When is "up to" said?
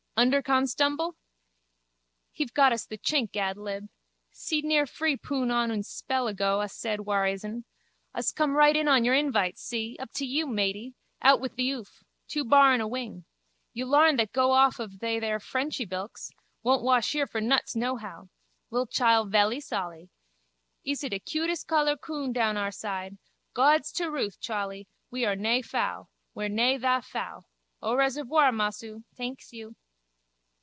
9.99-10.25